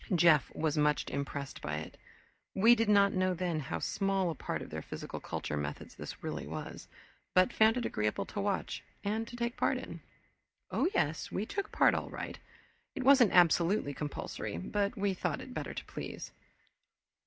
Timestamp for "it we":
1.77-2.73